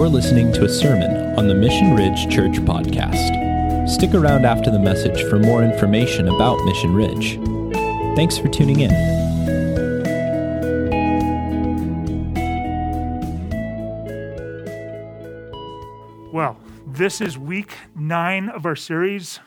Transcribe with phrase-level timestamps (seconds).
[0.00, 3.86] You're listening to a sermon on the Mission Ridge Church podcast.
[3.86, 7.38] Stick around after the message for more information about Mission Ridge.
[8.16, 8.90] Thanks for tuning in.
[16.32, 19.38] Well, this is week nine of our series.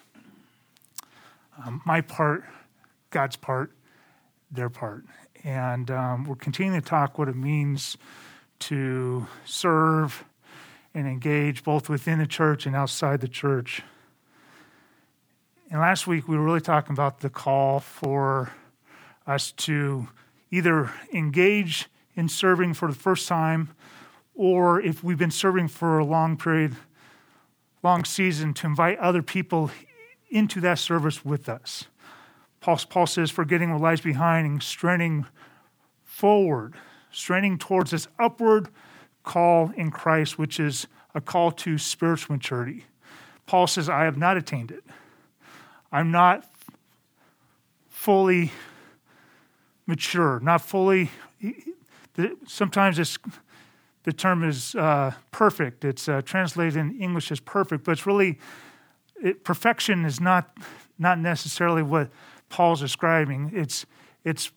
[1.65, 2.43] Um, my part,
[3.09, 3.71] God's part,
[4.51, 5.03] their part.
[5.43, 7.97] And um, we're continuing to talk what it means
[8.59, 10.23] to serve
[10.93, 13.81] and engage both within the church and outside the church.
[15.71, 18.51] And last week we were really talking about the call for
[19.25, 20.07] us to
[20.51, 23.69] either engage in serving for the first time
[24.35, 26.75] or if we've been serving for a long period,
[27.81, 29.71] long season, to invite other people
[30.29, 31.85] into that service with us.
[32.59, 35.25] Paul, says, forgetting what lies behind and straining
[36.03, 36.75] forward,
[37.11, 38.69] straining towards this upward
[39.23, 42.85] call in Christ, which is a call to spiritual maturity.
[43.45, 44.83] Paul says, I have not attained it.
[45.91, 46.45] I'm not
[47.89, 48.51] fully
[49.85, 51.11] mature, not fully.
[52.47, 53.17] Sometimes it's,
[54.03, 55.85] the term is uh, perfect.
[55.85, 58.39] It's uh, translated in English as perfect, but it's really
[59.21, 60.55] it, perfection is not
[60.99, 62.09] not necessarily what
[62.49, 63.51] Paul's describing.
[63.53, 63.85] It's
[64.23, 64.51] it's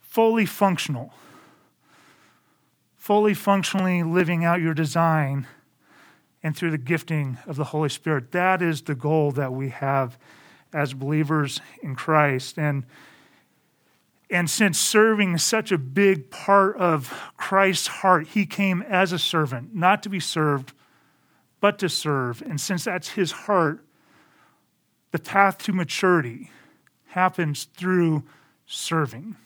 [0.00, 1.12] fully functional,
[3.00, 5.46] fully functionally living out your design
[6.42, 8.30] and through the gifting of the Holy Spirit.
[8.32, 10.18] That is the goal that we have
[10.72, 12.58] as believers in Christ.
[12.58, 12.84] And,
[14.30, 19.18] and since serving is such a big part of Christ's heart, he came as a
[19.18, 20.74] servant, not to be served,
[21.58, 22.42] but to serve.
[22.42, 23.82] And since that's his heart,
[25.10, 26.50] the path to maturity
[27.08, 28.24] happens through
[28.66, 29.36] serving.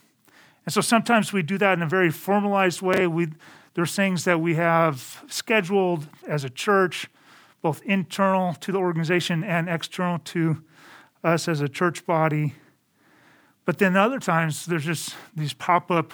[0.65, 3.05] And so sometimes we do that in a very formalized way.
[3.05, 3.27] We,
[3.75, 7.07] there's things that we have scheduled as a church,
[7.61, 10.63] both internal to the organization and external to
[11.23, 12.55] us as a church body.
[13.65, 16.13] But then other times there's just these pop up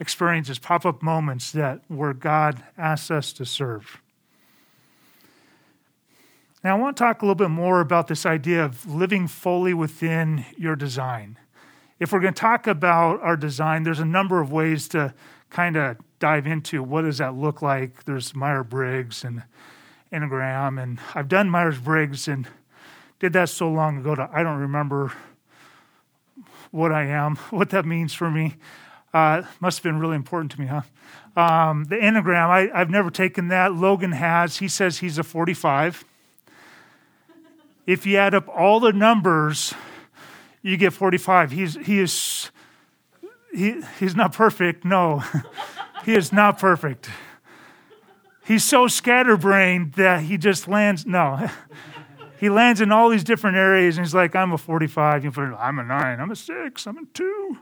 [0.00, 4.00] experiences, pop up moments that where God asks us to serve.
[6.64, 9.72] Now, I want to talk a little bit more about this idea of living fully
[9.72, 11.38] within your design
[11.98, 15.14] if we're going to talk about our design, there's a number of ways to
[15.50, 18.04] kind of dive into what does that look like.
[18.04, 19.42] There's Myers Briggs and
[20.12, 22.46] Enneagram, and I've done Myers Briggs and
[23.18, 25.12] did that so long ago that I don't remember
[26.70, 28.56] what I am, what that means for me.
[29.14, 30.82] Uh, must have been really important to me, huh?
[31.40, 33.74] Um, the Enneagram, I, I've never taken that.
[33.74, 34.58] Logan has.
[34.58, 36.04] He says he's a 45.
[37.86, 39.72] If you add up all the numbers
[40.66, 41.52] you get 45.
[41.52, 42.50] He's, he is,
[43.54, 44.84] he, he's not perfect.
[44.84, 45.22] No,
[46.04, 47.08] he is not perfect.
[48.44, 51.48] He's so scatterbrained that he just lands, no.
[52.40, 55.24] he lands in all these different areas and he's like, I'm a 45.
[55.24, 56.20] You put, I'm a 9.
[56.20, 56.86] I'm a 6.
[56.86, 57.58] I'm a 2.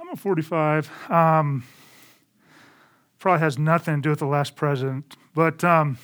[0.00, 0.90] I'm a 45.
[1.08, 1.62] Um,
[3.20, 5.16] probably has nothing to do with the last president.
[5.36, 5.98] But um,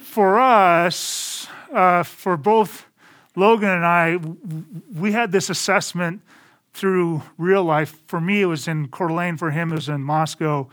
[0.00, 2.87] for us, uh, for both
[3.38, 4.18] Logan and I,
[4.94, 6.22] we had this assessment
[6.72, 8.02] through real life.
[8.06, 9.36] For me, it was in Coeur d'Alene.
[9.36, 10.68] For him, it was in Moscow,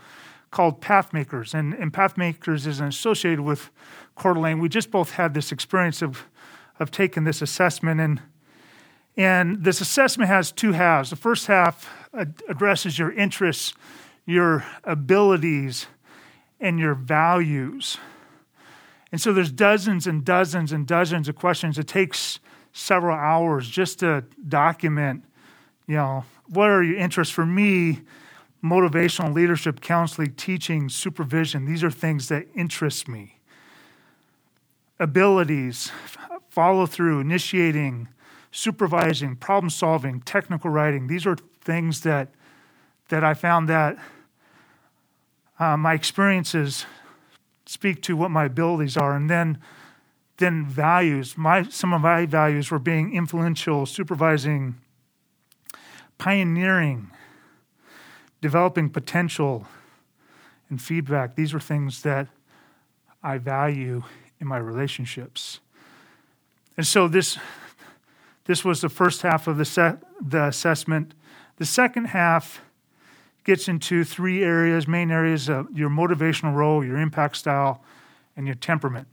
[0.50, 1.54] called Pathmakers.
[1.54, 3.70] And, and Pathmakers is associated with
[4.16, 4.58] Coeur d'Alene.
[4.58, 6.26] We just both had this experience of,
[6.80, 8.00] of taking this assessment.
[8.00, 8.20] And,
[9.16, 11.10] and this assessment has two halves.
[11.10, 12.08] The first half
[12.48, 13.74] addresses your interests,
[14.24, 15.86] your abilities,
[16.60, 17.98] and your values.
[19.12, 21.78] And so there's dozens and dozens and dozens of questions.
[21.78, 22.40] It takes
[22.76, 25.24] several hours just to document,
[25.86, 27.32] you know, what are your interests?
[27.32, 28.02] For me,
[28.62, 33.38] motivational leadership, counseling, teaching, supervision, these are things that interest me.
[35.00, 35.90] Abilities,
[36.50, 38.08] follow through, initiating,
[38.50, 42.28] supervising, problem solving, technical writing, these are things that,
[43.08, 43.96] that I found that
[45.58, 46.84] uh, my experiences
[47.64, 49.16] speak to what my abilities are.
[49.16, 49.58] And then
[50.38, 51.36] then values.
[51.36, 54.76] My, some of my values were being influential, supervising,
[56.18, 57.10] pioneering,
[58.40, 59.66] developing potential,
[60.68, 61.36] and feedback.
[61.36, 62.28] These are things that
[63.22, 64.02] I value
[64.40, 65.60] in my relationships.
[66.76, 67.38] And so this,
[68.44, 71.14] this was the first half of the, se- the assessment.
[71.56, 72.60] The second half
[73.44, 77.82] gets into three areas, main areas of your motivational role, your impact style,
[78.36, 79.08] and your temperament.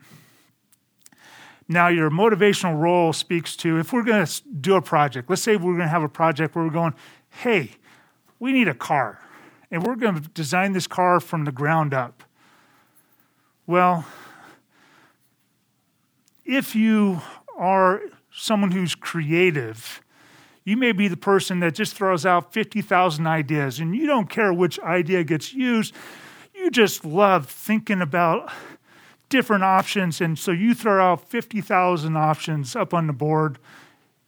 [1.67, 5.55] Now, your motivational role speaks to if we're going to do a project, let's say
[5.55, 6.93] we're going to have a project where we're going,
[7.29, 7.71] hey,
[8.39, 9.19] we need a car,
[9.71, 12.23] and we're going to design this car from the ground up.
[13.65, 14.05] Well,
[16.45, 17.21] if you
[17.57, 18.01] are
[18.31, 20.01] someone who's creative,
[20.65, 24.53] you may be the person that just throws out 50,000 ideas and you don't care
[24.53, 25.93] which idea gets used.
[26.53, 28.51] You just love thinking about
[29.33, 30.21] different options.
[30.21, 33.57] And so you throw out 50,000 options up on the board.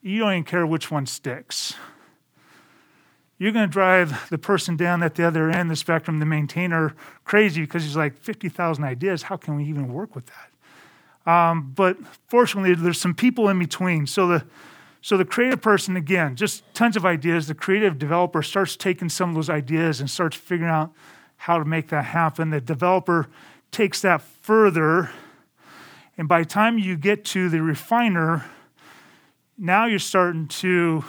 [0.02, 1.76] You don't even care which one sticks.
[3.38, 6.26] You're going to drive the person down at the other end of the spectrum, the
[6.26, 9.22] maintainer, crazy because he's like 50,000 ideas.
[9.22, 11.32] How can we even work with that?
[11.32, 11.98] Um, but
[12.28, 14.08] fortunately, there's some people in between.
[14.08, 14.46] So the
[15.02, 17.46] so the creative person, again, just tons of ideas.
[17.46, 20.94] The creative developer starts taking some of those ideas and starts figuring out
[21.38, 22.50] how to make that happen.
[22.50, 23.30] The developer
[23.70, 25.10] takes that further,
[26.20, 28.46] and by time you get to the refiner,
[29.58, 31.04] now you're starting to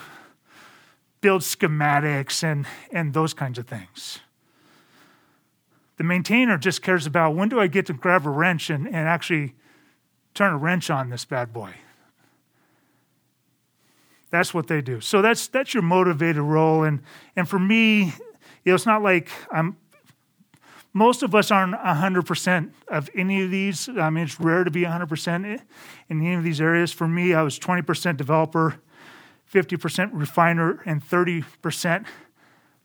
[1.21, 4.21] build schematics and, and those kinds of things.
[5.99, 8.97] The maintainer just cares about when do I get to grab a wrench and, and
[8.97, 9.55] actually
[10.33, 11.75] turn a wrench on this bad boy.
[14.31, 15.03] That's what they do.
[15.03, 16.85] So that's that's your motivated role.
[16.85, 17.03] And
[17.37, 18.12] and for me, you
[18.65, 19.77] know, it's not like I'm
[20.97, 23.87] most of us aren't 100% of any of these.
[23.87, 25.61] I mean, it's rare to be 100% in
[26.09, 26.91] any of these areas.
[26.91, 28.77] For me, I was 20% developer,
[29.53, 32.07] 50% refiner, and 30%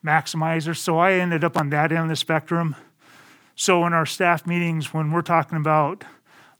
[0.05, 0.75] maximizer.
[0.75, 2.75] So I ended up on that end of the spectrum.
[3.55, 6.03] So in our staff meetings, when we're talking about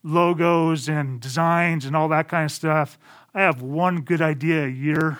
[0.03, 2.98] logos and designs and all that kind of stuff,
[3.33, 5.19] I have one good idea a year.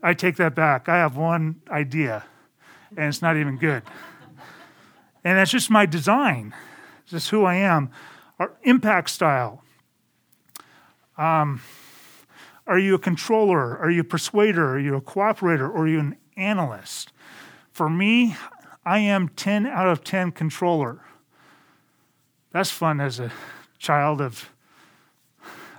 [0.00, 0.88] I take that back.
[0.88, 2.24] I have one idea,
[2.96, 3.82] and it's not even good.
[5.24, 6.54] And that's just my design.
[7.02, 7.90] It's just who I am.
[8.38, 9.62] Our impact style.
[11.16, 11.62] Um,
[12.66, 13.78] are you a controller?
[13.78, 14.70] Are you a persuader?
[14.70, 15.68] Are you a cooperator?
[15.68, 17.12] Or are you an analyst?
[17.70, 18.36] For me,
[18.84, 21.00] I am 10 out of 10 controller.
[22.52, 23.32] That's fun as a
[23.78, 24.50] child of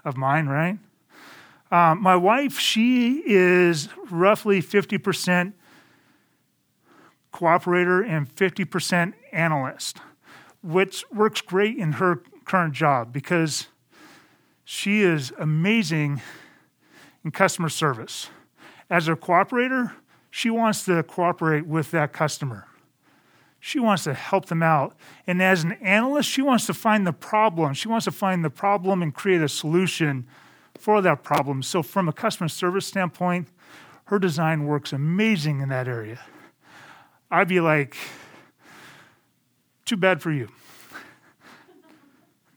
[0.05, 0.77] of mine, right?
[1.71, 5.53] Um, my wife, she is roughly 50%
[7.35, 9.99] cooperator and 50% analyst,
[10.63, 13.67] which works great in her current job because
[14.63, 16.21] she is amazing
[17.25, 18.29] in customer service.
[18.89, 19.91] As a cooperator,
[20.31, 22.67] she wants to cooperate with that customer.
[23.59, 24.95] She wants to help them out.
[25.27, 27.73] And as an analyst, she wants to find the problem.
[27.73, 30.25] She wants to find the problem and create a solution
[30.77, 31.63] for that problem.
[31.63, 33.47] So, from a customer service standpoint,
[34.05, 36.19] her design works amazing in that area.
[37.31, 37.95] I'd be like,
[39.85, 40.49] too bad for you.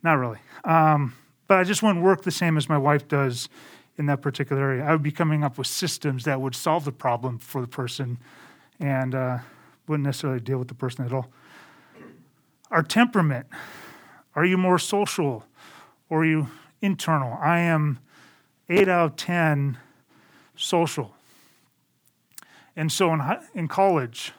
[0.02, 0.38] Not really.
[0.64, 1.14] Um,
[1.46, 3.48] but I just wouldn't work the same as my wife does
[3.96, 4.84] in that particular area.
[4.84, 8.18] I would be coming up with systems that would solve the problem for the person.
[8.80, 9.38] And, uh,
[9.88, 11.30] wouldn't necessarily deal with the person at all.
[12.70, 13.46] Our temperament.
[14.36, 15.44] Are you more social
[16.08, 16.48] or are you
[16.80, 17.38] internal?
[17.40, 17.98] I am
[18.68, 19.78] 8 out of 10
[20.54, 21.14] social.
[22.76, 23.20] And so in,
[23.54, 24.32] in college,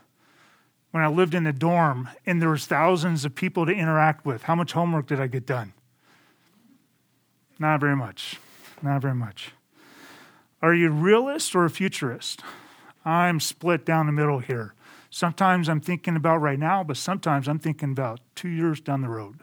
[0.91, 4.43] when I lived in the dorm and there was thousands of people to interact with,
[4.43, 5.73] how much homework did I get done?
[7.59, 8.39] Not very much.
[8.81, 9.51] Not very much.
[10.61, 12.41] Are you a realist or a futurist?
[13.05, 14.73] I'm split down the middle here.
[15.09, 19.09] Sometimes I'm thinking about right now, but sometimes I'm thinking about two years down the
[19.09, 19.39] road.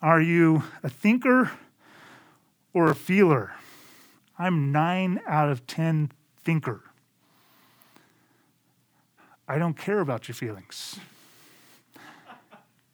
[0.00, 1.52] Are you a thinker
[2.72, 3.52] or a feeler?
[4.38, 6.82] I'm nine out of 10 thinker.
[9.50, 11.00] I don't care about your feelings,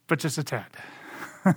[0.07, 0.65] but just a tad.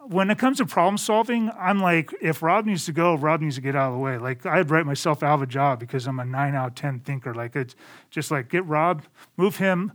[0.00, 3.54] when it comes to problem solving, I'm like, if Rob needs to go, Rob needs
[3.54, 4.18] to get out of the way.
[4.18, 7.00] Like I'd write myself out of a job because I'm a nine out of ten
[7.00, 7.32] thinker.
[7.32, 7.74] Like it's
[8.10, 9.04] just like get Rob,
[9.38, 9.92] move him,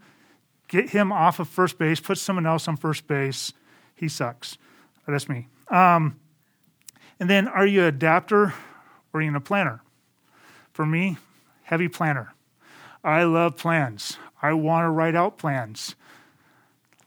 [0.67, 3.53] get him off of first base, put someone else on first base.
[3.93, 4.57] He sucks.
[5.07, 5.47] That's me.
[5.67, 6.19] Um,
[7.19, 8.55] and then, are you an adapter
[9.13, 9.83] or are you a planner?
[10.73, 11.17] For me,
[11.65, 12.33] heavy planner.
[13.03, 14.17] I love plans.
[14.41, 15.95] I want to write out plans.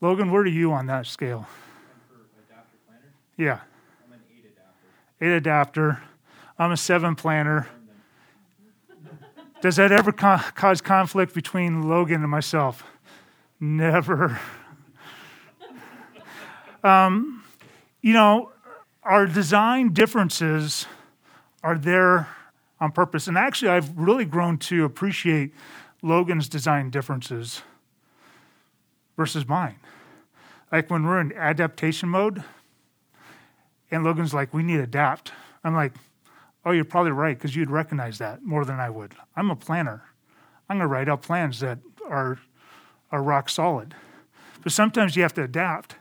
[0.00, 1.46] Logan, where are you on that scale?
[3.36, 3.60] Yeah.
[4.06, 5.24] I'm an eight adapter.
[5.24, 6.02] Eight adapter.
[6.58, 7.68] I'm a seven planner.
[9.60, 12.82] Does that ever co- cause conflict between Logan and myself?
[13.60, 14.40] Never.
[16.84, 17.44] um,
[18.00, 18.50] you know,
[19.04, 20.86] our design differences
[21.62, 22.28] are there
[22.80, 23.28] on purpose.
[23.28, 25.54] And actually, I've really grown to appreciate
[26.02, 27.62] Logan's design differences
[29.16, 29.76] versus mine.
[30.70, 32.42] Like when we're in adaptation mode,
[33.90, 35.32] and Logan's like, we need to adapt.
[35.62, 35.92] I'm like,
[36.64, 39.14] oh, you're probably right because you'd recognize that more than I would.
[39.36, 40.02] I'm a planner.
[40.68, 41.78] I'm going to write out plans that
[42.08, 42.38] are
[43.12, 43.94] are rock solid.
[44.62, 45.96] But sometimes you have to adapt.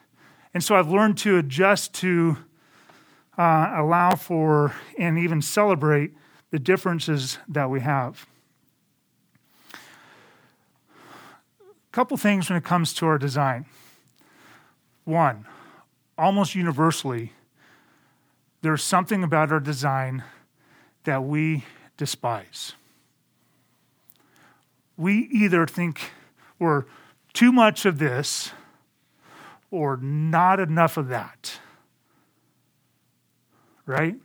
[0.54, 2.38] And so I've learned to adjust to
[3.38, 6.14] uh, allow for and even celebrate
[6.52, 8.26] the differences that we have.
[11.92, 13.66] Couple things when it comes to our design.
[15.04, 15.46] One,
[16.18, 17.34] almost universally,
[18.62, 20.24] there's something about our design
[21.04, 21.66] that we
[21.98, 22.74] despise.
[24.96, 26.12] We either think
[26.60, 26.86] we're
[27.34, 28.52] too much of this
[29.72, 31.60] or not enough of that.
[33.86, 34.16] Right?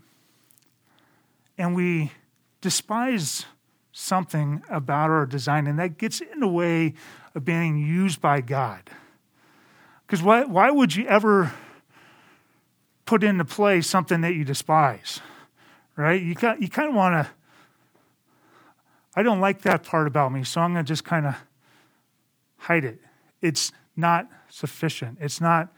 [1.57, 2.13] And we
[2.61, 3.47] despise
[3.93, 6.93] something about our design, and that gets in the way
[7.37, 8.91] of being used by God.
[10.07, 11.53] Because why, why would you ever
[13.05, 15.21] put into play something that you despise?
[15.97, 16.21] Right?
[16.21, 17.31] You, you kind of want to,
[19.15, 21.37] I don't like that part about me, so I'm going to just kind of
[22.57, 23.01] hide it.
[23.43, 25.75] It's not sufficient, it's not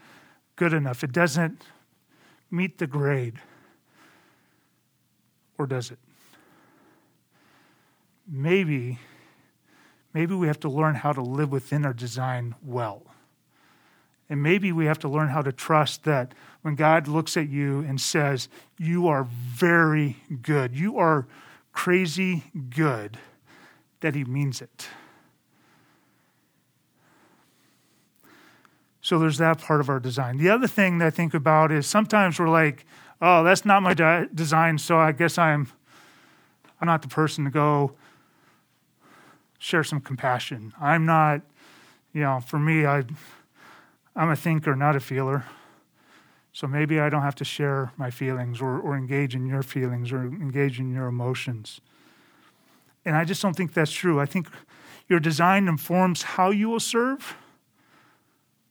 [0.54, 1.62] good enough, it doesn't
[2.50, 3.40] meet the grade.
[5.58, 5.98] Or does it?
[8.28, 9.00] Maybe,
[10.14, 13.02] maybe we have to learn how to live within our design well.
[14.30, 17.80] And maybe we have to learn how to trust that when God looks at you
[17.80, 18.48] and says,
[18.78, 21.26] You are very good, you are
[21.72, 23.18] crazy good,
[24.00, 24.88] that He means it.
[29.00, 30.36] So there's that part of our design.
[30.36, 32.84] The other thing that I think about is sometimes we're like,
[33.22, 35.68] oh, that's not my de- design, so I guess I'm
[36.80, 37.94] I'm not the person to go
[39.58, 40.72] share some compassion.
[40.80, 41.42] I'm not,
[42.12, 43.04] you know, for me, I
[44.16, 45.44] I'm a thinker, not a feeler.
[46.52, 50.10] So maybe I don't have to share my feelings or, or engage in your feelings
[50.10, 51.80] or engage in your emotions.
[53.04, 54.18] And I just don't think that's true.
[54.18, 54.48] I think
[55.08, 57.36] your design informs how you will serve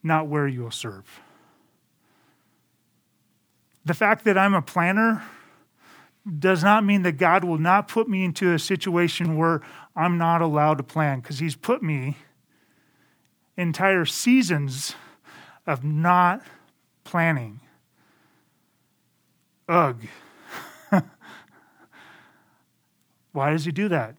[0.07, 1.21] not where you will serve.
[3.85, 5.23] The fact that I'm a planner
[6.39, 9.61] does not mean that God will not put me into a situation where
[9.97, 12.17] I'm not allowed to plan, because He's put me
[13.57, 14.93] entire seasons
[15.65, 16.43] of not
[17.03, 17.59] planning.
[19.67, 19.99] Ugh.
[23.31, 24.15] Why does He do that?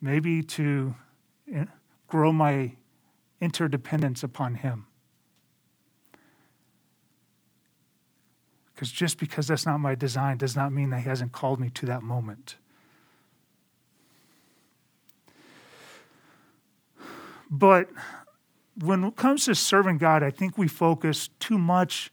[0.00, 0.96] Maybe to
[1.54, 1.66] eh,
[2.08, 2.72] grow my
[3.40, 4.86] interdependence upon Him.
[8.74, 11.70] Because just because that's not my design does not mean that He hasn't called me
[11.70, 12.56] to that moment.
[17.50, 17.88] But
[18.80, 22.10] when it comes to serving God, I think we focus too much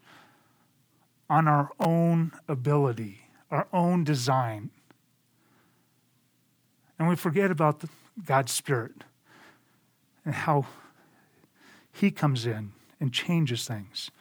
[1.29, 4.69] on our own ability, our own design.
[7.00, 7.89] And we forget about the,
[8.23, 9.03] God's Spirit
[10.25, 10.65] and how
[11.91, 14.11] he comes in and changes things.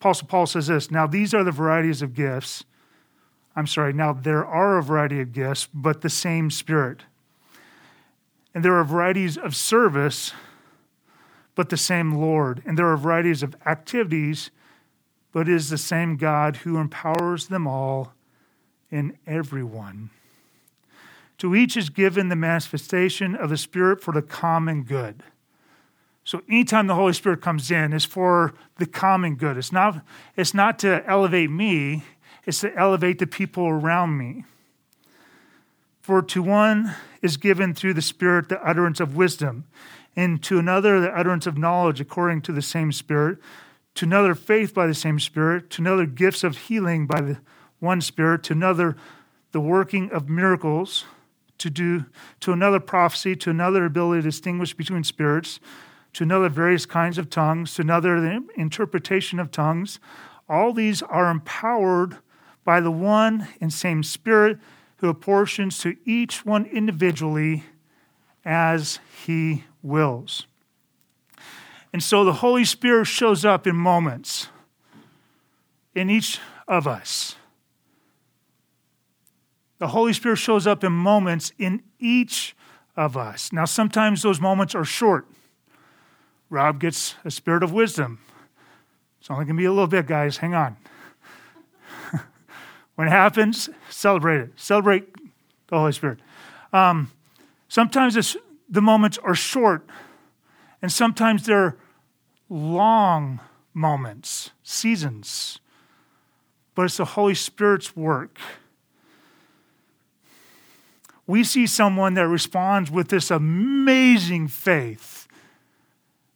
[0.00, 2.64] Apostle Paul says this Now, these are the varieties of gifts.
[3.56, 7.02] I'm sorry, now there are a variety of gifts, but the same Spirit.
[8.52, 10.32] And there are varieties of service,
[11.54, 12.62] but the same Lord.
[12.66, 14.50] And there are varieties of activities,
[15.32, 18.12] but it is the same God who empowers them all
[18.90, 20.10] in everyone.
[21.38, 25.22] To each is given the manifestation of the Spirit for the common good.
[26.24, 29.58] So anytime the Holy Spirit comes in, it's for the common good.
[29.58, 30.02] It's not,
[30.36, 32.04] it's not to elevate me,
[32.46, 34.44] it's to elevate the people around me.
[36.00, 39.64] For to one is given through the Spirit the utterance of wisdom,
[40.16, 43.38] and to another the utterance of knowledge according to the same Spirit,
[43.94, 47.38] to another faith by the same Spirit, to another gifts of healing by the
[47.80, 48.96] one Spirit, to another
[49.52, 51.04] the working of miracles,
[51.58, 52.06] to do
[52.40, 55.60] to another prophecy, to another ability to distinguish between spirits
[56.14, 59.98] to another various kinds of tongues, to another the interpretation of tongues.
[60.48, 62.18] All these are empowered
[62.64, 64.58] by the one and same Spirit
[64.98, 67.64] who apportions to each one individually
[68.44, 70.46] as he wills.
[71.92, 74.48] And so the Holy Spirit shows up in moments
[75.94, 77.36] in each of us.
[79.78, 82.56] The Holy Spirit shows up in moments in each
[82.96, 83.52] of us.
[83.52, 85.26] Now, sometimes those moments are short.
[86.50, 88.18] Rob gets a spirit of wisdom.
[89.20, 90.36] It's only going to be a little bit, guys.
[90.38, 90.76] Hang on.
[92.94, 94.52] when it happens, celebrate it.
[94.56, 95.08] Celebrate
[95.68, 96.18] the Holy Spirit.
[96.72, 97.10] Um,
[97.74, 98.36] sometimes
[98.68, 99.84] the moments are short,
[100.80, 101.76] and sometimes they're
[102.48, 103.40] long
[103.72, 105.58] moments, seasons.
[106.76, 108.38] But it's the Holy Spirit's work.
[111.26, 115.26] We see someone that responds with this amazing faith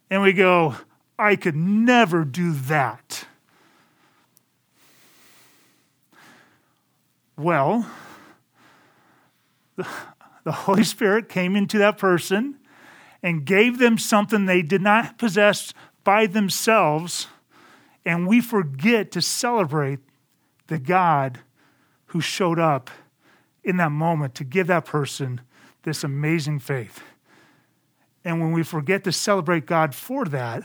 [0.09, 0.75] and we go,
[1.17, 3.25] I could never do that.
[7.37, 7.89] Well,
[10.49, 12.55] the, Holy Spirit came into that person
[13.21, 17.27] and gave them something they did not possess by themselves,
[18.03, 19.99] and we forget to celebrate
[20.65, 21.41] the God
[22.07, 22.89] who showed up
[23.63, 25.41] in that moment to give that person
[25.83, 27.03] this amazing faith.
[28.25, 30.63] And when we forget to celebrate God for that,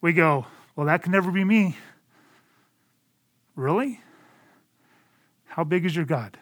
[0.00, 1.76] we go, Well, that can never be me.
[3.54, 4.00] Really?
[5.44, 6.38] How big is your God?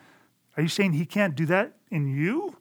[0.57, 2.57] Are you saying he can't do that in you?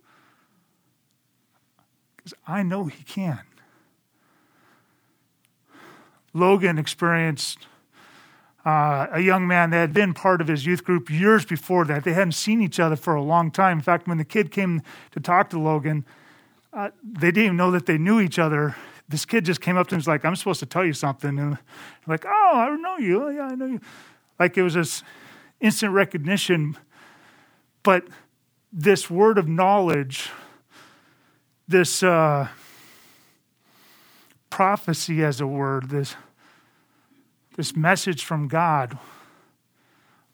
[2.18, 3.42] Because I know he can.
[6.34, 7.68] Logan experienced
[8.66, 12.04] uh, a young man that had been part of his youth group years before that.
[12.04, 13.78] They hadn't seen each other for a long time.
[13.78, 14.82] In fact, when the kid came
[15.12, 16.06] to talk to Logan,
[16.74, 18.76] uh, they didn't even know that they knew each other.
[19.08, 20.94] This kid just came up to him and was like, I'm supposed to tell you
[20.94, 21.40] something.
[21.40, 21.58] And
[22.06, 23.30] like, oh, I know you.
[23.30, 23.82] Yeah, I know you.
[24.38, 25.04] Like it was this
[25.60, 26.78] instant recognition.
[27.82, 28.06] But
[28.72, 30.30] this word of knowledge,
[31.68, 32.48] this uh,
[34.50, 36.16] prophecy as a word, this
[37.56, 38.98] this message from God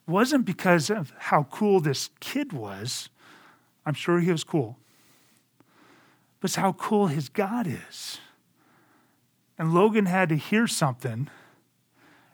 [0.07, 3.09] wasn't because of how cool this kid was.
[3.83, 4.77] I'm sure he was cool.
[6.39, 8.19] But it's how cool his God is.
[9.57, 11.29] And Logan had to hear something,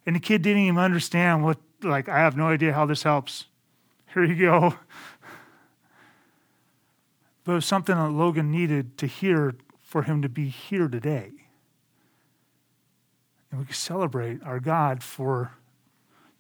[0.05, 3.45] and the kid didn't even understand what, like, I have no idea how this helps.
[4.13, 4.73] Here you go.
[7.51, 11.31] But it was something that Logan needed to hear for him to be here today.
[13.51, 15.51] And we can celebrate our God for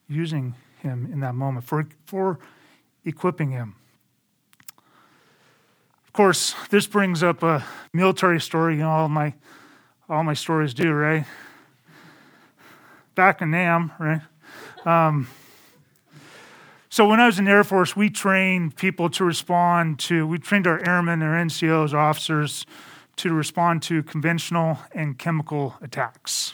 [0.07, 2.39] using him in that moment, for, for
[3.03, 3.75] equipping him.
[6.07, 8.75] Of course, this brings up a military story.
[8.75, 9.33] You know, all my
[10.07, 11.25] all my stories do, right?
[13.15, 14.21] Back in NAM, right?
[14.85, 15.27] Um,
[16.91, 20.27] so when I was in the Air Force, we trained people to respond to.
[20.27, 22.65] We trained our airmen, our NCOs, officers,
[23.15, 26.53] to respond to conventional and chemical attacks.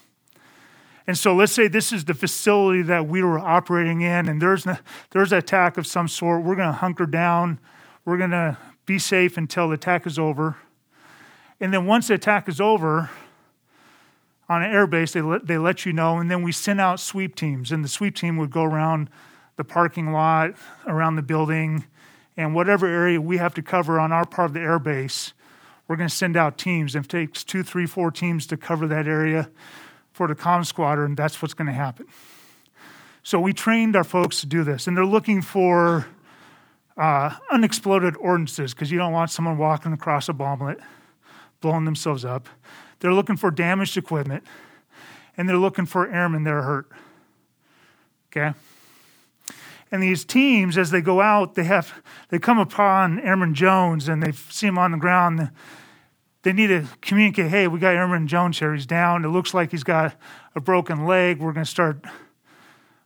[1.08, 4.68] And so let's say this is the facility that we were operating in, and there's,
[5.10, 6.44] there's an attack of some sort.
[6.44, 7.60] We're going to hunker down.
[8.06, 10.56] We're going to be safe until the attack is over.
[11.60, 13.10] And then once the attack is over,
[14.48, 17.34] on an airbase, they let, they let you know, and then we send out sweep
[17.34, 19.10] teams, and the sweep team would go around
[19.58, 20.54] the parking lot,
[20.88, 21.86] around the building,
[22.38, 25.34] and whatever area we have to cover on our part of the airbase,
[25.88, 26.96] we're going to send out teams.
[26.96, 29.50] If it takes two, three, four teams to cover that area,
[30.18, 32.08] for the comm squadron, that's what's going to happen.
[33.22, 36.08] So we trained our folks to do this, and they're looking for
[36.98, 40.80] uh, unexploded ordnances because you don't want someone walking across a bomblet,
[41.62, 42.50] blowing themselves up.
[43.00, 44.44] They're looking for damaged equipment,
[45.38, 46.90] and they're looking for airmen that are hurt.
[48.32, 48.58] Okay?
[49.92, 54.22] And these teams, as they go out, they have they come upon Airman Jones and
[54.22, 55.50] they see him on the ground
[56.48, 58.74] they need to communicate hey, we got Airman Jones here.
[58.74, 59.26] He's down.
[59.26, 60.16] It looks like he's got
[60.56, 61.40] a broken leg.
[61.40, 62.06] We're going to start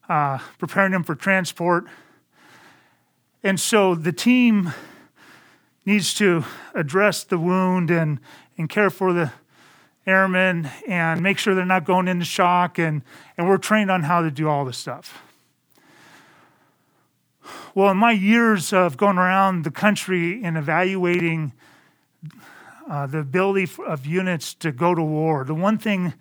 [0.07, 1.85] uh, preparing him for transport.
[3.41, 4.73] And so the team
[5.87, 8.19] needs to address the wound and,
[8.59, 9.31] and care for the
[10.05, 12.77] airmen and make sure they're not going into shock.
[12.77, 13.01] And,
[13.37, 15.19] and we're trained on how to do all this stuff.
[17.73, 21.53] Well, in my years of going around the country and evaluating
[22.89, 25.45] uh, the ability of units to go to war.
[25.45, 26.13] The one thing,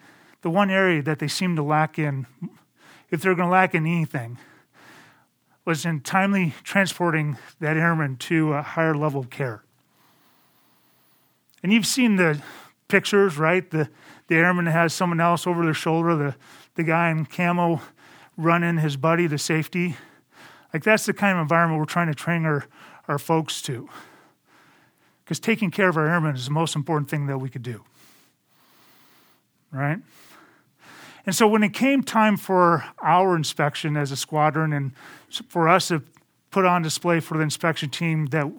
[0.43, 2.27] the one area that they seem to lack in,
[3.11, 4.39] if they're going to lack in anything,
[5.65, 9.63] was in timely transporting that airman to a higher level of care.
[11.63, 12.41] And you've seen the
[12.89, 13.69] pictures, right?
[13.71, 13.89] The,
[14.29, 16.37] the airman has someone else over their shoulder, the,
[16.77, 17.81] the guy in camo
[18.37, 19.97] running his buddy to safety.
[20.73, 22.67] Like that's the kind of environment we're trying to train our,
[23.09, 23.89] our folks to
[25.31, 27.85] because taking care of our airmen is the most important thing that we could do.
[29.71, 30.01] Right?
[31.25, 34.91] And so when it came time for our inspection as a squadron and
[35.49, 36.03] for us to
[36.51, 38.51] put on display for the inspection team that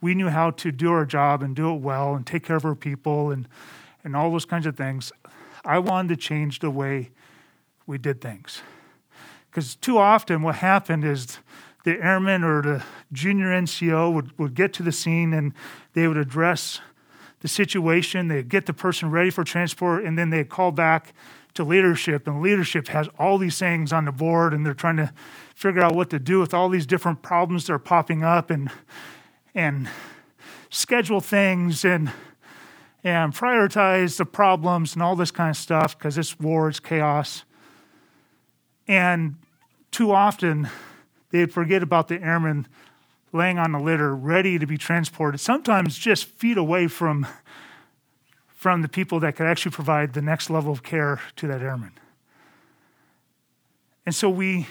[0.00, 2.64] we knew how to do our job and do it well and take care of
[2.64, 3.48] our people and,
[4.04, 5.10] and all those kinds of things,
[5.64, 7.10] I wanted to change the way
[7.88, 8.62] we did things.
[9.52, 11.38] Because too often what happened is
[11.84, 15.52] the airman or the junior NCO would, would get to the scene and
[15.92, 16.80] they would address
[17.40, 21.12] the situation, they'd get the person ready for transport, and then they'd call back
[21.52, 22.26] to leadership.
[22.26, 25.12] And leadership has all these things on the board and they're trying to
[25.54, 28.70] figure out what to do with all these different problems that are popping up and
[29.54, 29.86] and
[30.70, 32.10] schedule things and
[33.04, 37.44] and prioritize the problems and all this kind of stuff because it's war, it's chaos.
[38.86, 39.36] And
[39.92, 40.68] too often,
[41.30, 42.66] they'd forget about the airmen
[43.32, 47.26] laying on the litter, ready to be transported, sometimes just feet away from,
[48.48, 51.92] from the people that could actually provide the next level of care to that airman.
[54.04, 54.66] And so we,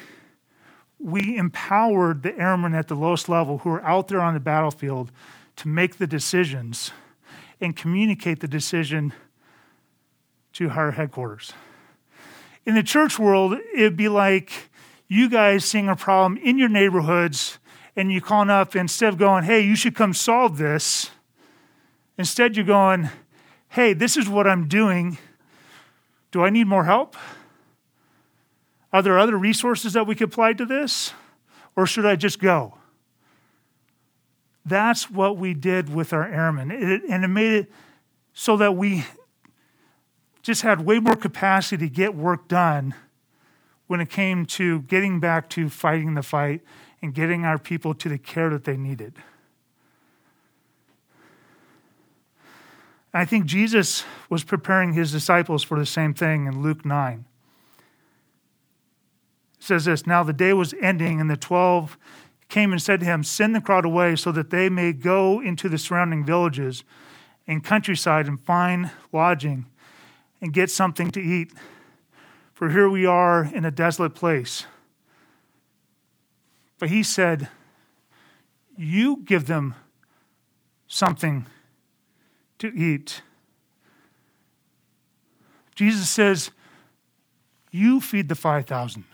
[1.00, 5.12] we empowered the airmen at the lowest level who are out there on the battlefield
[5.58, 6.92] to make the decisions
[7.60, 9.14] and communicate the decision
[10.54, 11.54] to higher headquarters.
[12.66, 14.71] In the church world, it'd be like
[15.12, 17.60] you guys seeing a problem in your neighborhoods
[17.98, 21.12] and you calling up instead of going, hey, you should come solve this,
[22.18, 23.10] instead you're going,
[23.68, 25.18] hey, this is what I'm doing.
[26.32, 27.18] Do I need more help?
[28.94, 31.12] Are there other resources that we could apply to this?
[31.76, 32.76] Or should I just go?
[34.66, 36.72] That's what we did with our airmen.
[36.72, 37.72] It, and it made it
[38.32, 39.04] so that we
[40.42, 42.96] just had way more capacity to get work done
[43.92, 46.62] when it came to getting back to fighting the fight
[47.02, 49.14] and getting our people to the care that they needed.
[53.14, 57.26] I think Jesus was preparing his disciples for the same thing in Luke 9.
[59.60, 61.98] It says this Now the day was ending, and the twelve
[62.48, 65.68] came and said to him, Send the crowd away so that they may go into
[65.68, 66.86] the surrounding villages
[67.46, 69.66] and countryside and find lodging
[70.40, 71.52] and get something to eat.
[72.62, 74.68] For here we are in a desolate place.
[76.78, 77.48] But he said,
[78.78, 79.74] You give them
[80.88, 81.48] something
[82.60, 83.24] to eat.
[85.74, 86.52] Jesus says,
[87.72, 89.06] You feed the 5,000.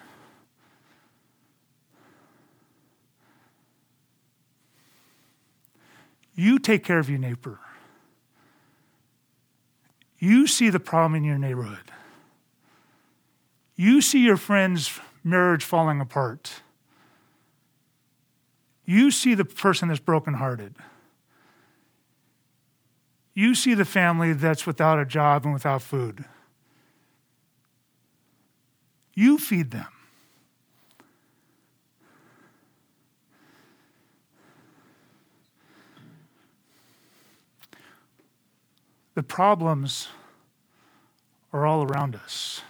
[6.35, 7.59] You take care of your neighbor.
[10.19, 11.93] You see the problem in your neighborhood.
[13.77, 16.61] You see your friend's marriage falling apart.
[18.85, 20.75] You see the person that's brokenhearted.
[23.35, 26.25] You see the family that's without a job and without food.
[29.13, 29.87] You feed them.
[39.13, 40.07] The problems
[41.51, 42.61] are all around us.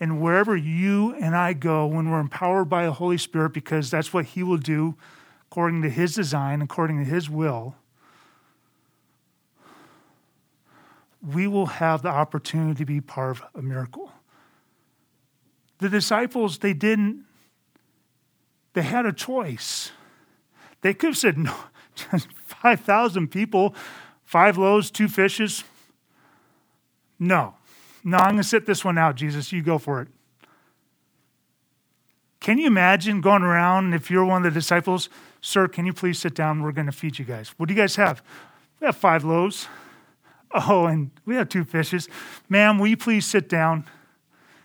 [0.00, 4.12] And wherever you and I go, when we're empowered by the Holy Spirit, because that's
[4.12, 4.96] what He will do
[5.50, 7.74] according to His design, according to His will,
[11.20, 14.12] we will have the opportunity to be part of a miracle.
[15.78, 17.24] The disciples, they didn't,
[18.74, 19.90] they had a choice.
[20.82, 21.54] They could have said, no,
[21.94, 23.74] 5,000 people
[24.28, 25.64] Five loaves, two fishes?
[27.18, 27.54] No.
[28.04, 29.52] No, I'm going to sit this one out, Jesus.
[29.52, 30.08] You go for it.
[32.40, 35.08] Can you imagine going around if you're one of the disciples?
[35.40, 36.62] Sir, can you please sit down?
[36.62, 37.52] We're going to feed you guys.
[37.56, 38.22] What do you guys have?
[38.80, 39.68] We have five loaves.
[40.52, 42.08] Oh, and we have two fishes.
[42.48, 43.84] Ma'am, will you please sit down?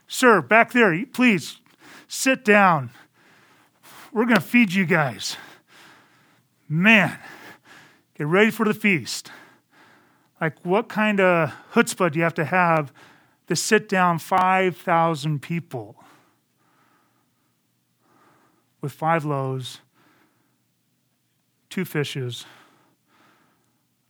[0.07, 1.59] Sir, back there, please
[2.07, 2.91] sit down.
[4.11, 5.35] We're going to feed you guys.
[6.69, 7.17] Man,
[8.17, 9.31] get ready for the feast.
[10.39, 12.93] Like, what kind of chutzpah do you have to have
[13.53, 15.95] to sit down 5,000 people
[18.81, 19.79] with five loaves,
[21.69, 22.45] two fishes?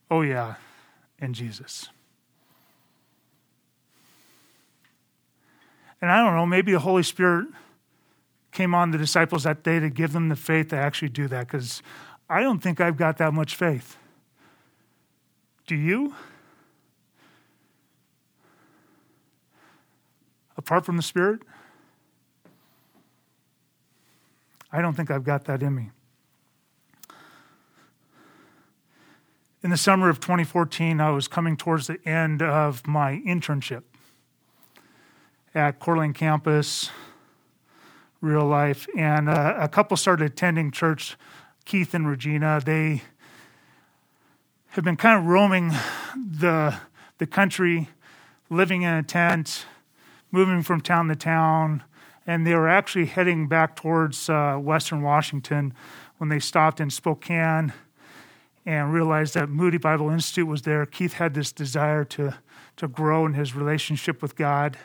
[0.10, 0.56] Oh, yeah,
[1.20, 1.90] and Jesus.
[6.02, 7.48] And I don't know, maybe the Holy Spirit
[8.54, 11.48] came on the disciples that day to give them the faith to actually do that
[11.48, 11.82] because
[12.30, 13.98] I don't think I've got that much faith.
[15.68, 16.16] Do you?
[20.58, 21.42] Apart from the Spirit?
[24.72, 25.92] I don't think I've got that in me.
[29.62, 33.84] In the summer of 2014, I was coming towards the end of my internship
[35.56, 36.90] at d'Alene campus,
[38.20, 41.16] real life, and uh, a couple started attending church,
[41.66, 42.62] Keith and Regina.
[42.66, 43.04] They
[44.70, 45.70] have been kind of roaming
[46.16, 46.76] the,
[47.20, 47.90] the country,
[48.50, 49.66] living in a tent,
[50.34, 51.84] moving from town to town.
[52.28, 55.74] And they were actually heading back towards uh, Western Washington
[56.18, 57.72] when they stopped in Spokane
[58.66, 60.86] and realized that Moody Bible Institute was there.
[60.86, 62.36] Keith had this desire to,
[62.78, 64.78] to grow in his relationship with God.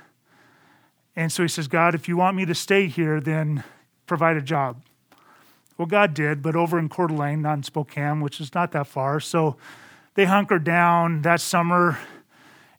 [1.16, 3.64] And so he says, God, if you want me to stay here, then
[4.06, 4.82] provide a job.
[5.76, 8.88] Well, God did, but over in Coeur d'Alene, not in Spokane, which is not that
[8.88, 9.20] far.
[9.20, 9.56] So
[10.14, 11.98] they hunkered down that summer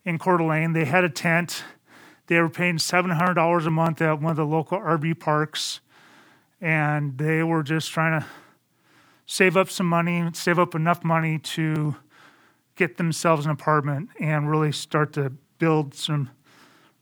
[0.04, 0.74] in Coeur d'Alene.
[0.74, 1.64] They had a tent.
[2.30, 5.80] They were paying $700 a month at one of the local RV parks.
[6.60, 8.26] And they were just trying to
[9.26, 11.96] save up some money, save up enough money to
[12.76, 16.30] get themselves an apartment and really start to build some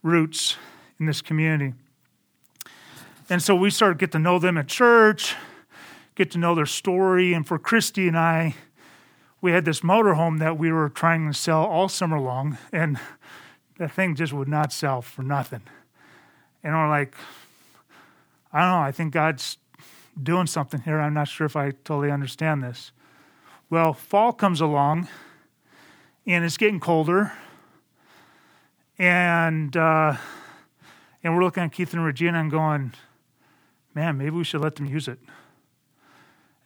[0.02, 0.56] roots
[0.98, 1.74] in this community.
[3.28, 5.36] And so we started to get to know them at church,
[6.14, 7.34] get to know their story.
[7.34, 8.54] And for Christy and I,
[9.42, 12.98] we had this motorhome that we were trying to sell all summer long, and
[13.78, 15.62] that thing just would not sell for nothing.
[16.62, 17.14] And we're like,
[18.52, 19.56] I don't know, I think God's
[20.20, 21.00] doing something here.
[21.00, 22.92] I'm not sure if I totally understand this.
[23.70, 25.08] Well, fall comes along,
[26.26, 27.32] and it's getting colder,
[28.98, 30.16] and uh,
[31.22, 32.94] and we're looking at Keith and Regina and going,
[33.94, 35.18] man, maybe we should let them use it.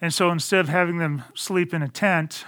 [0.01, 2.45] And so instead of having them sleep in a tent,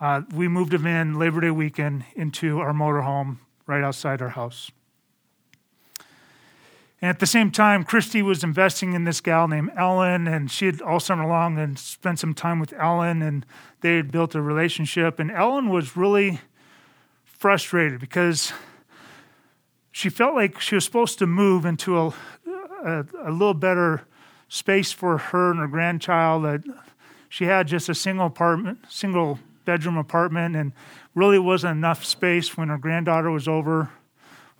[0.00, 4.70] uh, we moved him in Labor Day weekend into our motorhome right outside our house.
[7.00, 10.66] And at the same time, Christy was investing in this gal named Ellen, and she
[10.66, 13.44] had all summer long and spent some time with Ellen, and
[13.82, 15.18] they had built a relationship.
[15.18, 16.40] And Ellen was really
[17.24, 18.52] frustrated because
[19.92, 22.14] she felt like she was supposed to move into a,
[22.82, 24.06] a, a little better
[24.48, 26.44] space for her and her grandchild.
[26.44, 26.62] That
[27.28, 30.72] she had just a single apartment, single bedroom apartment, and
[31.14, 33.90] really wasn't enough space when her granddaughter was over,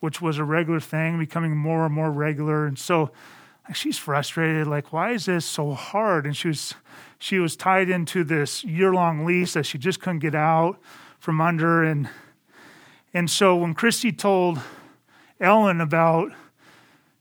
[0.00, 2.66] which was a regular thing, becoming more and more regular.
[2.66, 3.10] And so
[3.72, 6.26] she's frustrated, like, why is this so hard?
[6.26, 6.74] And she was
[7.18, 10.78] she was tied into this year long lease that she just couldn't get out
[11.18, 11.82] from under.
[11.82, 12.08] And
[13.14, 14.60] and so when Christy told
[15.40, 16.32] Ellen about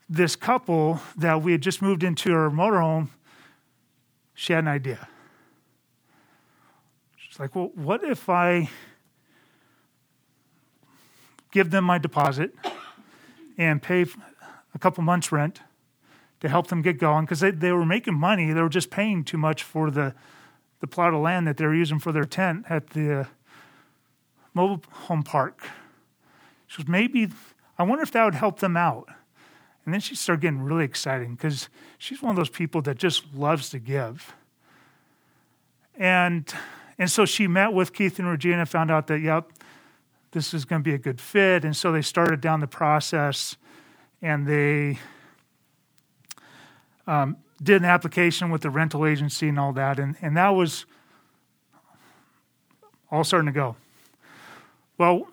[0.09, 3.09] this couple that we had just moved into her motorhome,
[4.33, 5.07] she had an idea.
[7.33, 8.69] She's like, well, what if I
[11.49, 12.53] give them my deposit
[13.57, 14.05] and pay
[14.75, 15.61] a couple months' rent
[16.41, 17.25] to help them get going?
[17.25, 18.53] Because they, they were making money.
[18.53, 20.13] They were just paying too much for the,
[20.79, 23.27] the plot of land that they were using for their tent at the
[24.53, 25.67] mobile home park.
[26.67, 27.29] She goes, maybe,
[27.79, 29.09] I wonder if that would help them out.
[29.85, 31.67] And then she started getting really exciting because
[31.97, 34.35] she's one of those people that just loves to give.
[35.97, 36.53] And
[36.97, 39.51] and so she met with Keith and Regina, found out that, yep,
[40.31, 41.63] this is going to be a good fit.
[41.63, 43.55] And so they started down the process
[44.21, 44.99] and they
[47.07, 49.99] um, did an application with the rental agency and all that.
[49.99, 50.85] And, and that was
[53.11, 53.75] all starting to go.
[54.97, 55.27] Well,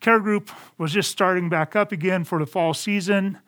[0.00, 3.38] Care Group was just starting back up again for the fall season,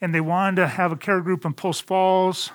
[0.00, 2.50] and they wanted to have a care group in Post Falls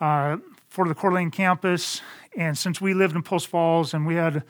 [0.00, 2.00] uh, for the Coeur d'Alene campus.
[2.38, 4.44] And since we lived in Post Falls and we had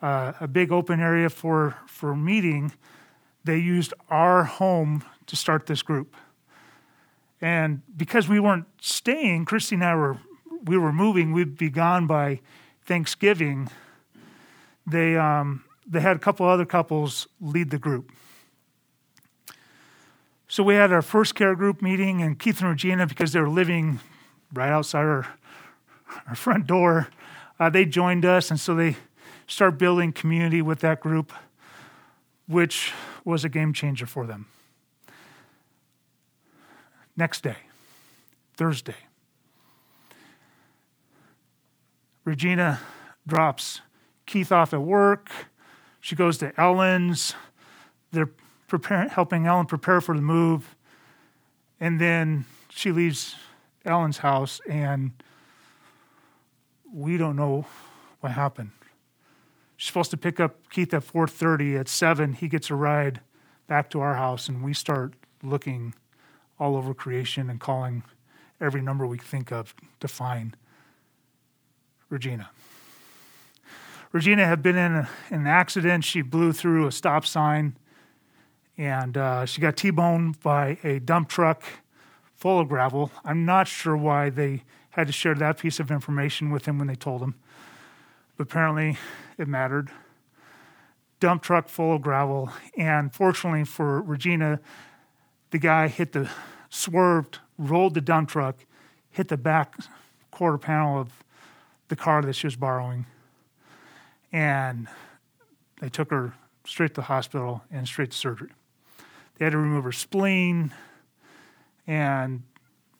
[0.00, 2.72] uh, a big open area for, for meeting,
[3.44, 6.16] they used our home to start this group.
[7.42, 10.18] And because we weren't staying, Christy and I were
[10.64, 11.32] we were moving.
[11.34, 12.40] We'd be gone by
[12.86, 13.68] Thanksgiving.
[14.86, 18.10] They um, they had a couple other couples lead the group.
[20.48, 23.50] So we had our first care group meeting, and Keith and Regina, because they were
[23.50, 24.00] living
[24.54, 25.26] right outside our,
[26.26, 27.08] our front door,
[27.58, 28.96] uh, they joined us, and so they
[29.46, 31.32] start building community with that group,
[32.46, 32.92] which
[33.24, 34.46] was a game changer for them.
[37.16, 37.56] Next day,
[38.56, 38.96] Thursday,
[42.24, 42.80] Regina
[43.26, 43.80] drops
[44.26, 45.30] Keith off at work
[46.04, 47.32] she goes to Ellen's.
[48.12, 48.28] They're
[48.68, 50.76] preparing, helping Ellen prepare for the move.
[51.80, 53.36] And then she leaves
[53.86, 55.12] Ellen's house, and
[56.94, 57.66] we don't know
[58.20, 58.70] what happened.
[59.76, 61.76] She's supposed to pick up Keith at 4:30.
[61.76, 63.20] At seven, he gets a ride
[63.66, 65.94] back to our house, and we start looking
[66.58, 68.04] all over creation and calling
[68.60, 70.56] every number we think of to find
[72.08, 72.50] Regina.
[74.12, 76.04] Regina had been in, a, in an accident.
[76.04, 77.76] She blew through a stop sign
[78.76, 81.62] and uh, she got T boned by a dump truck
[82.36, 83.10] full of gravel.
[83.24, 84.62] I'm not sure why they
[84.94, 87.34] had to share that piece of information with him when they told him,
[88.36, 88.96] but apparently
[89.38, 89.90] it mattered.
[91.20, 92.50] Dump truck full of gravel.
[92.76, 94.60] And fortunately for Regina,
[95.50, 96.30] the guy hit the,
[96.70, 98.64] swerved, rolled the dump truck,
[99.10, 99.76] hit the back
[100.30, 101.24] quarter panel of
[101.88, 103.06] the car that she was borrowing
[104.34, 104.88] and
[105.80, 106.34] they took her
[106.66, 108.50] straight to the hospital and straight to surgery.
[109.36, 110.74] They had to remove her spleen,
[111.86, 112.42] and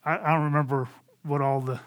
[0.05, 0.89] I, I don't remember
[1.25, 1.81] what all the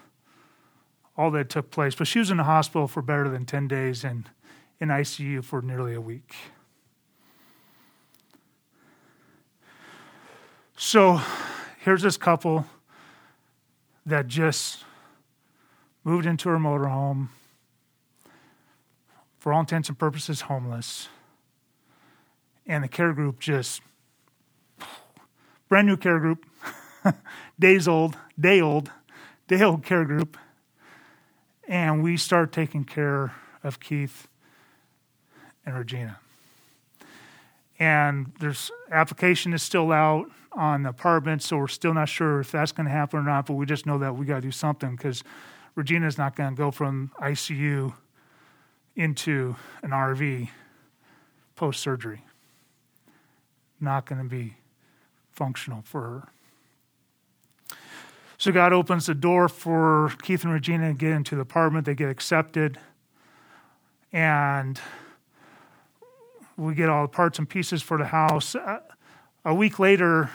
[1.16, 1.94] all that took place.
[1.94, 4.30] But she was in the hospital for better than 10 days and
[4.80, 6.34] in ICU for nearly a week.
[10.76, 11.20] So
[11.80, 12.66] here's this couple
[14.06, 14.84] that just
[16.04, 17.28] moved into her motorhome,
[19.38, 21.08] for all intents and purposes, homeless.
[22.64, 23.82] And the care group just,
[25.68, 26.46] brand new care group,
[27.58, 28.92] days old, day old,
[29.48, 30.36] day old care group.
[31.66, 34.28] And we start taking care of Keith
[35.66, 36.18] and Regina.
[37.78, 42.50] And there's application is still out on the apartment, so we're still not sure if
[42.50, 43.46] that's going to happen or not.
[43.46, 45.22] But we just know that we got to do something because
[45.74, 47.94] Regina's not going to go from ICU
[48.96, 50.48] into an RV
[51.54, 52.24] post surgery.
[53.80, 54.56] Not going to be
[55.30, 56.28] functional for her.
[58.38, 61.86] So God opens the door for Keith and Regina to get into the apartment.
[61.86, 62.78] They get accepted.
[64.12, 64.80] And
[66.56, 68.54] we get all the parts and pieces for the house.
[68.54, 68.78] Uh,
[69.44, 70.30] a week later,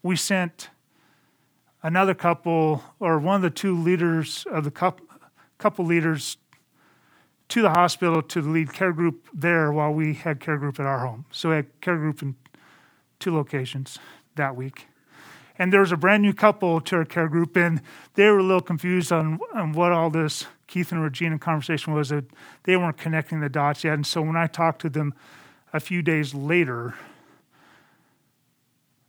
[0.00, 0.70] we sent
[1.82, 5.06] another couple, or one of the two leaders of the couple,
[5.58, 6.36] couple leaders,
[7.48, 10.86] to the hospital to the lead care group there while we had care group at
[10.86, 11.24] our home.
[11.32, 12.36] So we had care group in
[13.18, 13.98] two locations
[14.36, 14.86] that week.
[15.60, 17.82] And there was a brand new couple to our care group, and
[18.14, 22.08] they were a little confused on, on what all this Keith and Regina conversation was.
[22.08, 22.24] That
[22.62, 23.92] they weren't connecting the dots yet.
[23.92, 25.12] And so when I talked to them
[25.74, 26.94] a few days later,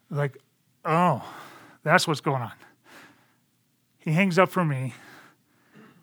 [0.09, 0.39] like,
[0.83, 1.23] oh,
[1.83, 2.51] that's what's going on.
[3.97, 4.93] He hangs up for me,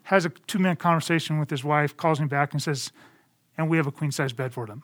[0.05, 2.91] has a two minute conversation with his wife, calls me back and says,
[3.55, 4.81] and we have a queen size bed for them.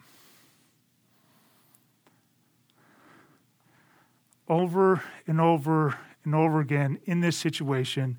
[4.47, 8.17] Over and over and over again in this situation,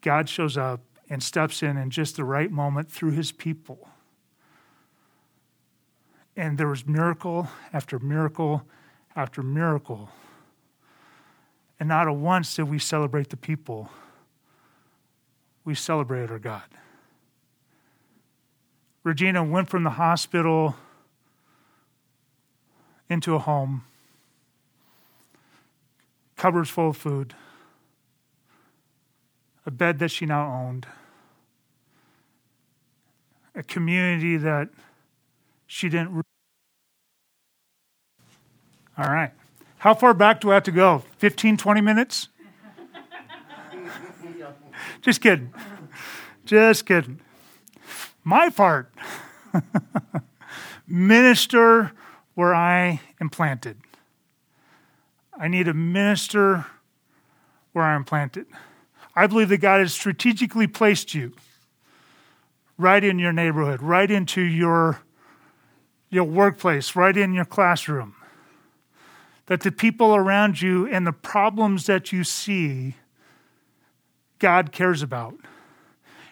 [0.00, 3.88] God shows up and steps in in just the right moment through his people.
[6.36, 8.62] And there was miracle after miracle
[9.16, 10.10] after miracle
[11.80, 13.88] and not a once did we celebrate the people.
[15.64, 16.62] We celebrated our God.
[19.02, 20.76] Regina went from the hospital
[23.08, 23.84] into a home,
[26.40, 27.34] cupboards full of food,
[29.66, 30.86] a bed that she now owned,
[33.54, 34.70] a community that
[35.66, 36.24] she didn't.
[38.96, 39.32] All right.
[39.76, 41.04] How far back do I have to go?
[41.18, 42.28] 15, 20 minutes?
[45.02, 45.52] Just kidding.
[46.46, 47.20] Just kidding.
[48.24, 48.90] My part
[50.88, 51.92] minister
[52.32, 53.76] where I am planted.
[55.40, 56.66] I need a minister
[57.72, 58.46] where I am planted.
[59.16, 61.32] I believe that God has strategically placed you
[62.76, 65.00] right in your neighborhood, right into your,
[66.10, 68.14] your workplace, right in your classroom
[69.50, 72.94] that the people around you and the problems that you see,
[74.38, 75.34] God cares about.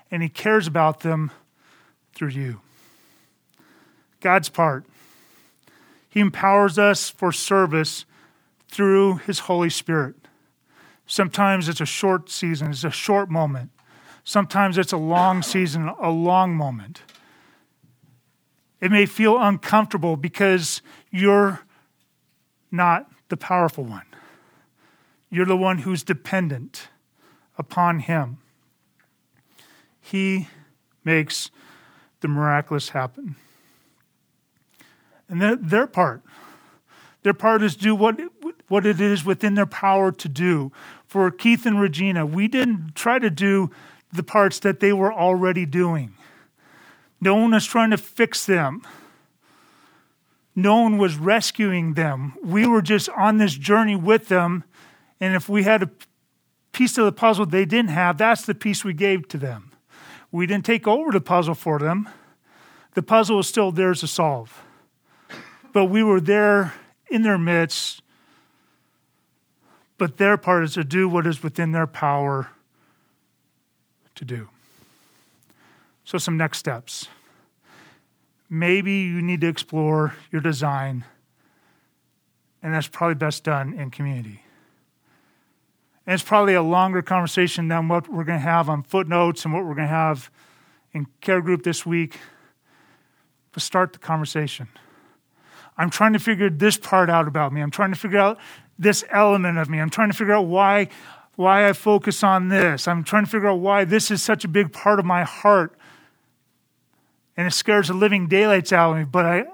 [0.08, 1.32] And He cares about them
[2.14, 2.60] through you.
[4.20, 4.84] God's part.
[6.08, 8.04] He empowers us for service
[8.68, 10.16] through His Holy Spirit.
[11.06, 13.70] Sometimes it's a short season, it's a short moment.
[14.24, 17.02] Sometimes it's a long season, a long moment.
[18.80, 21.60] It may feel uncomfortable because you're
[22.70, 24.04] not the powerful one.
[25.30, 26.88] You're the one who's dependent
[27.56, 28.38] upon Him.
[30.00, 30.48] He
[31.04, 31.50] makes
[32.20, 33.36] the miraculous happen.
[35.28, 36.22] And their, part,
[37.22, 38.18] their part is do what,
[38.68, 40.72] what it is within their power to do.
[41.06, 43.70] For Keith and Regina, we didn't try to do
[44.12, 46.14] the parts that they were already doing.
[47.20, 48.82] No one was trying to fix them
[50.58, 52.34] no one was rescuing them.
[52.42, 54.64] We were just on this journey with them.
[55.20, 55.90] And if we had a
[56.72, 59.70] piece of the puzzle they didn't have, that's the piece we gave to them.
[60.32, 62.08] We didn't take over the puzzle for them.
[62.94, 64.64] The puzzle was still theirs to solve.
[65.72, 66.74] But we were there
[67.08, 68.02] in their midst.
[69.98, 72.50] But their part is to do what is within their power
[74.14, 74.48] to do.
[76.04, 77.08] So, some next steps
[78.50, 81.04] maybe you need to explore your design,
[82.62, 84.42] and that's probably best done in community.
[86.06, 89.52] And it's probably a longer conversation than what we're going to have on footnotes and
[89.52, 90.30] what we're going to have
[90.92, 92.18] in care group this week.
[93.52, 94.68] But start the conversation.
[95.76, 97.60] I'm trying to figure this part out about me.
[97.60, 98.38] I'm trying to figure out
[98.78, 99.80] this element of me.
[99.80, 100.88] I'm trying to figure out why
[101.38, 102.88] why I focus on this.
[102.88, 105.78] I'm trying to figure out why this is such a big part of my heart.
[107.36, 109.44] And it scares the living daylights out of me, but I,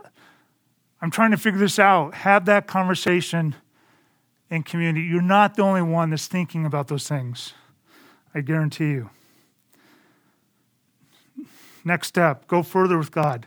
[1.03, 2.15] I'm trying to figure this out.
[2.15, 3.55] Have that conversation
[4.49, 5.05] in community.
[5.05, 7.53] You're not the only one that's thinking about those things.
[8.35, 9.11] I guarantee you.
[11.85, 13.47] Next step go further with God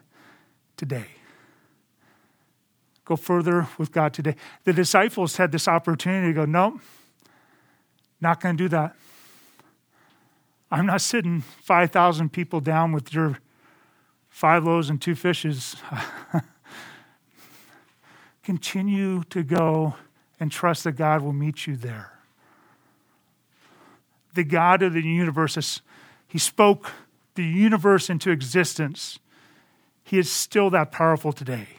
[0.77, 1.16] today.
[3.07, 4.35] Go further with God today.
[4.65, 6.81] The disciples had this opportunity to go, nope,
[8.19, 8.97] not going to do that.
[10.69, 13.39] I'm not sitting 5,000 people down with your
[14.27, 15.77] five loaves and two fishes.
[18.43, 19.95] Continue to go
[20.37, 22.11] and trust that God will meet you there.
[24.33, 25.81] The God of the universe, is,
[26.27, 26.91] He spoke
[27.35, 29.17] the universe into existence.
[30.03, 31.76] He is still that powerful today.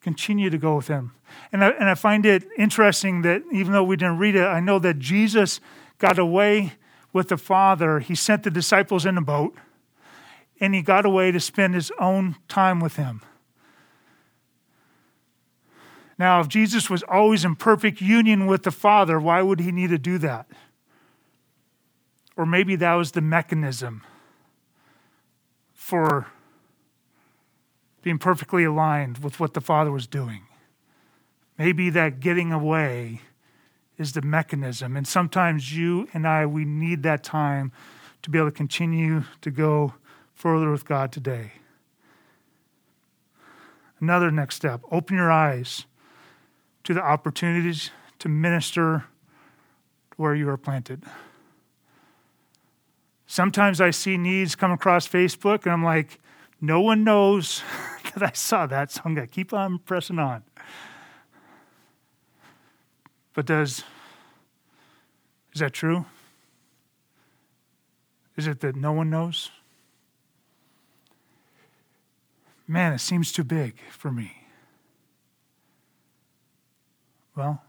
[0.00, 1.12] Continue to go with Him.
[1.52, 4.60] And I, and I find it interesting that even though we didn't read it, I
[4.60, 5.60] know that Jesus
[5.98, 6.74] got away
[7.12, 8.00] with the Father.
[8.00, 9.54] He sent the disciples in a boat,
[10.60, 13.22] and he got away to spend his own time with Him.
[16.20, 19.88] Now, if Jesus was always in perfect union with the Father, why would he need
[19.88, 20.46] to do that?
[22.36, 24.02] Or maybe that was the mechanism
[25.72, 26.26] for
[28.02, 30.42] being perfectly aligned with what the Father was doing.
[31.58, 33.20] Maybe that getting away
[33.98, 34.96] is the mechanism.
[34.96, 37.70] And sometimes you and I, we need that time
[38.22, 39.94] to be able to continue to go
[40.34, 41.52] further with God today.
[44.00, 45.84] Another next step open your eyes
[46.84, 49.04] to the opportunities to minister
[50.16, 51.02] where you are planted.
[53.26, 56.18] Sometimes I see needs come across Facebook and I'm like,
[56.60, 57.62] no one knows
[58.14, 60.42] that I saw that, so I'm going to keep on pressing on.
[63.34, 63.84] But does,
[65.54, 66.04] is that true?
[68.36, 69.50] Is it that no one knows?
[72.66, 74.32] Man, it seems too big for me.
[77.36, 77.62] Well,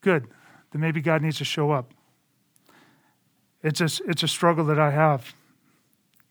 [0.00, 0.28] good.
[0.72, 1.92] Then maybe God needs to show up.
[3.62, 5.34] It's a, it's a struggle that I have,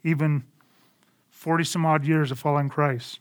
[0.03, 0.43] even
[1.37, 3.19] 40 some odd years of following Christ.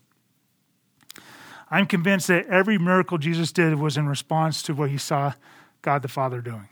[1.70, 5.34] I'm convinced that every miracle Jesus did was in response to what he saw
[5.82, 6.68] God the Father doing.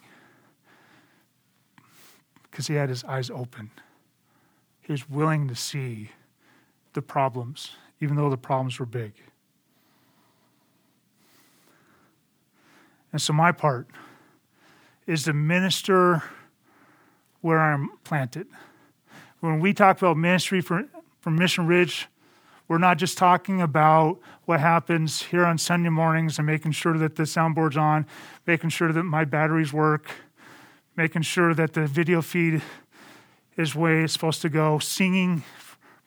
[2.50, 3.70] Because he had his eyes open.
[4.80, 6.12] He was willing to see
[6.94, 9.12] the problems, even though the problems were big.
[13.12, 13.86] And so my part
[15.06, 16.22] is to minister
[17.42, 18.46] where I'm planted.
[19.40, 20.84] When we talk about ministry for,
[21.24, 22.06] for Mission Ridge,
[22.68, 27.16] we're not just talking about what happens here on Sunday mornings and making sure that
[27.16, 28.04] the soundboard's on,
[28.46, 30.10] making sure that my batteries work,
[30.98, 32.60] making sure that the video feed
[33.56, 35.42] is where it's supposed to go, singing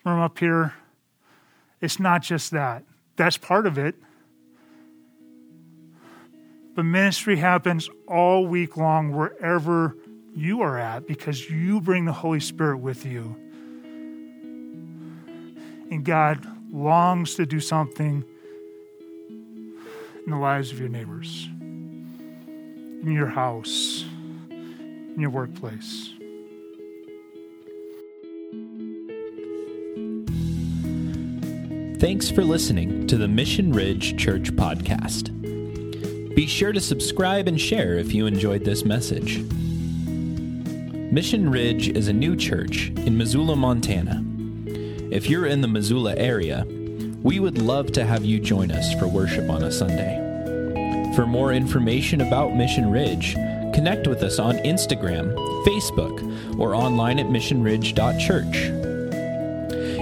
[0.04, 0.76] from up here.
[1.82, 2.84] It's not just that.
[3.16, 3.96] That's part of it.
[6.76, 9.98] But ministry happens all week long wherever
[10.36, 13.47] you are at because you bring the Holy Spirit with you.
[15.90, 18.24] And God longs to do something
[19.30, 24.04] in the lives of your neighbors, in your house,
[24.50, 26.14] in your workplace.
[32.00, 35.34] Thanks for listening to the Mission Ridge Church Podcast.
[36.36, 39.40] Be sure to subscribe and share if you enjoyed this message.
[41.12, 44.27] Mission Ridge is a new church in Missoula, Montana.
[45.10, 46.66] If you're in the Missoula area,
[47.24, 50.24] we would love to have you join us for worship on a Sunday.
[51.16, 53.34] For more information about Mission Ridge,
[53.74, 55.34] connect with us on Instagram,
[55.66, 58.58] Facebook, or online at missionridge.church.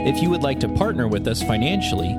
[0.08, 2.18] If you would like to partner with us financially,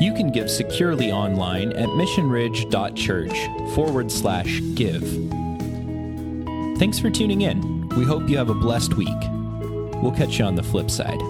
[0.00, 5.02] you can give securely online at missionridge.church forward slash give.
[6.78, 7.90] Thanks for tuning in.
[7.90, 9.08] We hope you have a blessed week.
[10.02, 11.20] We'll catch you on the flip side.